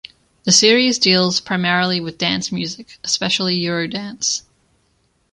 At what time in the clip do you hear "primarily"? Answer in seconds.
1.39-1.99